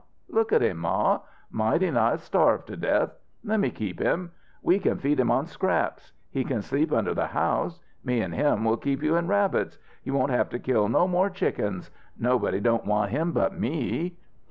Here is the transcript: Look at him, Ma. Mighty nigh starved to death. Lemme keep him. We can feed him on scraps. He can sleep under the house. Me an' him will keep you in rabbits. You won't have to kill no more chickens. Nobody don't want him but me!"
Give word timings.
Look 0.29 0.51
at 0.51 0.63
him, 0.63 0.77
Ma. 0.79 1.19
Mighty 1.51 1.91
nigh 1.91 2.15
starved 2.15 2.65
to 2.69 2.75
death. 2.75 3.11
Lemme 3.43 3.69
keep 3.69 3.99
him. 3.99 4.31
We 4.63 4.79
can 4.79 4.97
feed 4.97 5.19
him 5.19 5.29
on 5.29 5.45
scraps. 5.45 6.11
He 6.31 6.43
can 6.43 6.63
sleep 6.63 6.91
under 6.91 7.13
the 7.13 7.27
house. 7.27 7.79
Me 8.03 8.19
an' 8.23 8.31
him 8.31 8.63
will 8.65 8.77
keep 8.77 9.03
you 9.03 9.15
in 9.15 9.27
rabbits. 9.27 9.77
You 10.03 10.15
won't 10.15 10.31
have 10.31 10.49
to 10.49 10.57
kill 10.59 10.89
no 10.89 11.07
more 11.07 11.29
chickens. 11.29 11.91
Nobody 12.17 12.59
don't 12.59 12.87
want 12.87 13.11
him 13.11 13.31
but 13.31 13.53
me!" 13.59 14.17